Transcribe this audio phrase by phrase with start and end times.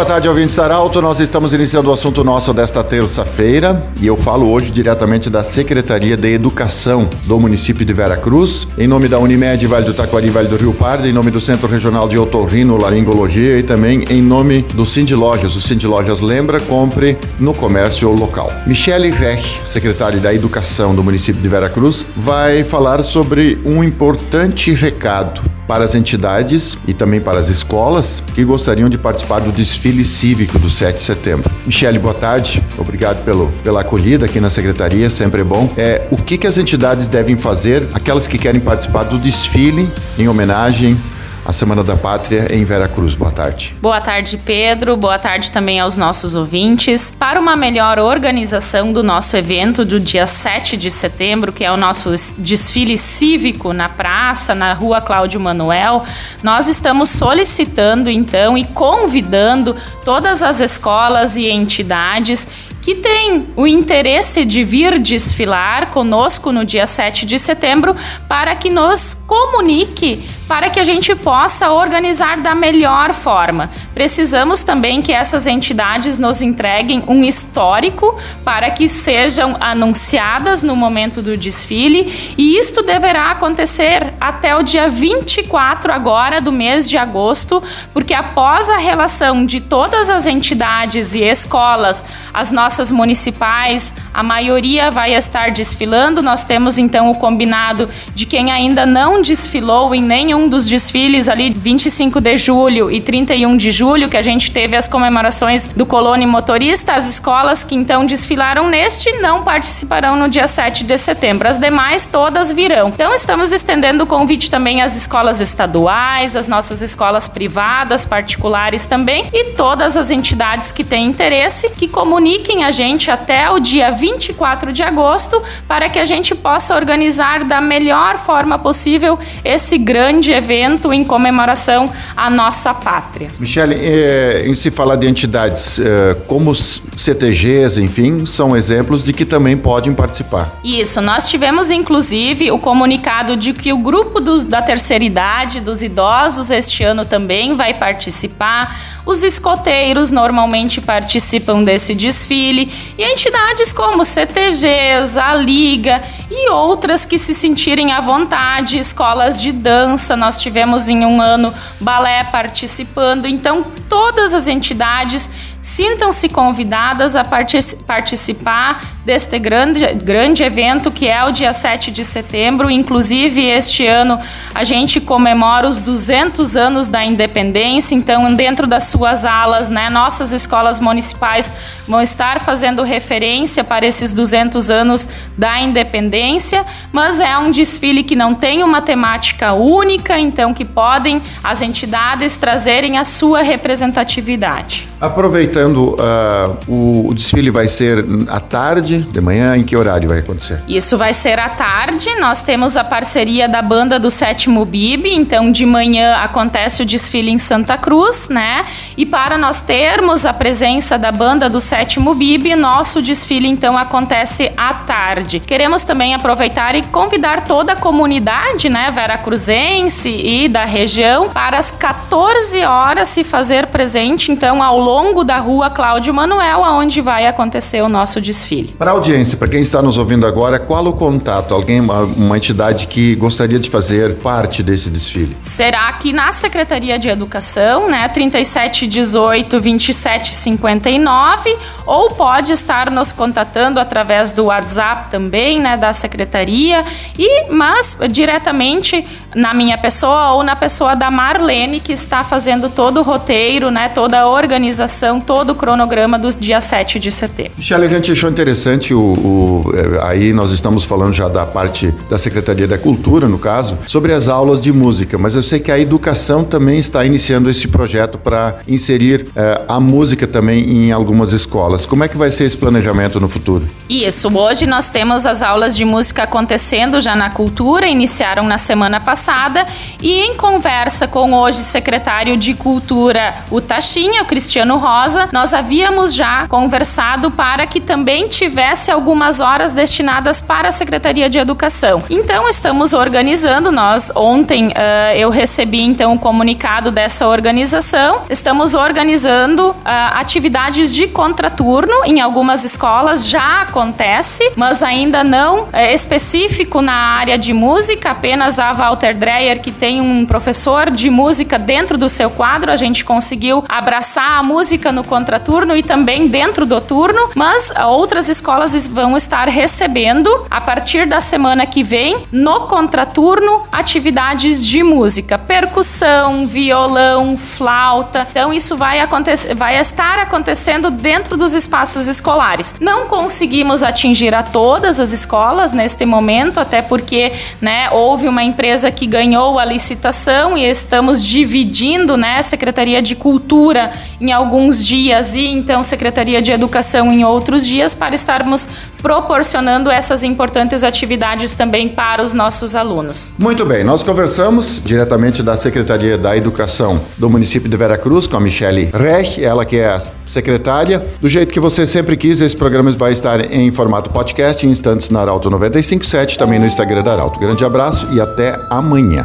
[0.00, 1.02] Boa tarde, ouvintes da Arauto.
[1.02, 6.16] Nós estamos iniciando o assunto nosso desta terça-feira e eu falo hoje diretamente da Secretaria
[6.16, 10.48] de Educação do município de Vera Cruz, em nome da Unimed Vale do Taquari Vale
[10.48, 14.62] do Rio Pardo, em nome do Centro Regional de Otorrino Laringologia e também em nome
[14.72, 15.54] do Cindy Lojas.
[15.54, 18.50] O Cindy Lojas lembra, compre no comércio local.
[18.66, 24.72] Michele Rech, secretária da Educação do município de Vera Cruz, vai falar sobre um importante
[24.72, 30.04] recado para as entidades e também para as escolas que gostariam de participar do desfile
[30.04, 31.48] cívico do 7 de setembro.
[31.64, 32.60] Michele, boa tarde.
[32.76, 35.72] Obrigado pelo, pela acolhida aqui na secretaria, sempre é bom.
[35.76, 39.88] É, o que, que as entidades devem fazer, aquelas que querem participar do desfile
[40.18, 41.00] em homenagem
[41.50, 43.16] a Semana da Pátria em Veracruz.
[43.16, 43.74] Boa tarde.
[43.82, 44.96] Boa tarde, Pedro.
[44.96, 47.12] Boa tarde também aos nossos ouvintes.
[47.18, 51.76] Para uma melhor organização do nosso evento do dia 7 de setembro, que é o
[51.76, 56.04] nosso desfile cívico na praça, na rua Cláudio Manuel,
[56.40, 64.44] nós estamos solicitando então e convidando todas as escolas e entidades que tem o interesse
[64.44, 67.94] de vir desfilar conosco no dia 7 de setembro
[68.28, 73.70] para que nos comunique para que a gente possa organizar da melhor forma.
[73.94, 81.22] Precisamos também que essas entidades nos entreguem um histórico para que sejam anunciadas no momento
[81.22, 87.62] do desfile e isto deverá acontecer até o dia 24 agora do mês de agosto,
[87.92, 94.90] porque após a relação de todas as entidades e escolas, as nossas municipais, a maioria
[94.90, 96.22] vai estar desfilando.
[96.22, 101.28] Nós temos então o combinado de quem ainda não desfilou em nenhum um dos desfiles
[101.28, 105.84] ali, 25 de julho e 31 de julho, que a gente teve as comemorações do
[105.84, 111.46] Colônia Motorista, as escolas que então desfilaram neste não participarão no dia 7 de setembro.
[111.46, 112.88] As demais todas virão.
[112.88, 119.28] Então estamos estendendo o convite também às escolas estaduais, às nossas escolas privadas, particulares também
[119.32, 124.72] e todas as entidades que têm interesse que comuniquem a gente até o dia 24
[124.72, 130.92] de agosto para que a gente possa organizar da melhor forma possível esse grande evento
[130.92, 133.30] em comemoração à nossa pátria.
[133.38, 139.24] Michele, é, em se falar de entidades é, como CTGs, enfim, são exemplos de que
[139.24, 140.50] também podem participar.
[140.64, 145.82] Isso, nós tivemos inclusive o comunicado de que o grupo do, da terceira idade, dos
[145.82, 148.76] idosos, este ano também vai participar.
[149.06, 157.18] Os escoteiros normalmente participam desse desfile e entidades como CTGs, a Liga e outras que
[157.18, 163.64] se sentirem à vontade, escolas de dança, nós tivemos em um ano balé participando, então
[163.88, 171.52] todas as entidades Sintam-se convidadas a participar deste grande, grande evento que é o dia
[171.52, 172.70] 7 de setembro.
[172.70, 174.18] Inclusive, este ano
[174.54, 180.32] a gente comemora os 200 anos da independência, então, dentro das suas alas, né, nossas
[180.32, 181.52] escolas municipais
[181.86, 188.16] vão estar fazendo referência para esses 200 anos da independência, mas é um desfile que
[188.16, 194.88] não tem uma temática única, então, que podem as entidades trazerem a sua representatividade.
[195.00, 200.08] Aproveitando aproveitando, uh, o, o, desfile vai ser à tarde, de manhã, em que horário
[200.08, 200.62] vai acontecer?
[200.68, 202.08] Isso vai ser à tarde.
[202.20, 207.30] Nós temos a parceria da banda do Sétimo Bib, então de manhã acontece o desfile
[207.30, 208.64] em Santa Cruz, né?
[208.96, 214.52] E para nós termos a presença da banda do Sétimo Bib, nosso desfile então acontece
[214.56, 215.40] à tarde.
[215.40, 221.58] Queremos também aproveitar e convidar toda a comunidade, né, Vera Cruzense e da região, para
[221.58, 227.26] as 14 horas se fazer presente, então, ao longo da rua Cláudio Manuel, aonde vai
[227.26, 228.74] acontecer o nosso desfile.
[228.78, 231.52] Para a audiência, para quem está nos ouvindo agora, qual o contato?
[231.52, 235.36] Alguém, uma, uma entidade que gostaria de fazer parte desse desfile?
[235.40, 244.32] Será aqui na Secretaria de Educação, né, 3718 2759, ou pode estar nos contatando através
[244.32, 246.84] do WhatsApp também, né, da Secretaria,
[247.18, 249.04] e mas diretamente
[249.34, 253.88] na minha pessoa ou na pessoa da Marlene, que está fazendo todo o roteiro, né,
[253.88, 257.52] toda a organização, todo o cronograma do dia 7 de setembro.
[257.56, 261.94] Michele, a gente achou interessante o, o, é, aí nós estamos falando já da parte
[262.10, 265.70] da Secretaria da Cultura, no caso, sobre as aulas de música, mas eu sei que
[265.70, 271.30] a educação também está iniciando esse projeto para inserir é, a música também em algumas
[271.30, 271.86] escolas.
[271.86, 273.68] Como é que vai ser esse planejamento no futuro?
[273.88, 278.98] Isso, hoje nós temos as aulas de música acontecendo já na cultura, iniciaram na semana
[278.98, 279.64] passada
[280.02, 284.80] e em conversa com hoje secretário de Cultura, o Taxinha, o Cristiano Oceano
[285.20, 291.28] Rosa, nós havíamos já conversado para que também tivesse algumas horas destinadas para a Secretaria
[291.28, 292.02] de Educação.
[292.08, 298.74] Então, estamos organizando, nós ontem uh, eu recebi então o um comunicado dessa organização, estamos
[298.74, 299.76] organizando uh,
[300.14, 307.36] atividades de contraturno em algumas escolas, já acontece, mas ainda não é específico na área
[307.36, 312.30] de música, apenas a Walter Dreyer, que tem um professor de música dentro do seu
[312.30, 317.70] quadro, a gente conseguiu abraçar a música no contraturno e também dentro do turno, mas
[317.88, 324.84] outras escolas vão estar recebendo a partir da semana que vem no contraturno atividades de
[324.84, 328.24] música, percussão, violão, flauta.
[328.30, 332.76] Então isso vai acontecer, vai estar acontecendo dentro dos espaços escolares.
[332.80, 338.92] Não conseguimos atingir a todas as escolas neste momento, até porque, né, houve uma empresa
[338.92, 343.90] que ganhou a licitação e estamos dividindo, né, Secretaria de Cultura
[344.20, 348.68] em alguns dias e então Secretaria de Educação em outros dias para estarmos
[349.00, 353.34] proporcionando essas importantes atividades também para os nossos alunos.
[353.38, 358.40] Muito bem, nós conversamos diretamente da Secretaria da Educação do município de Veracruz com a
[358.40, 361.04] Michele Rech, ela que é a secretária.
[361.20, 365.10] Do jeito que você sempre quis, esse programa vai estar em formato podcast em instantes
[365.10, 367.38] na Arauto 957, também no Instagram da Arauto.
[367.40, 369.24] Grande abraço e até amanhã.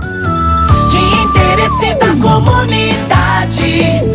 [0.89, 4.15] De interesse da comunidade,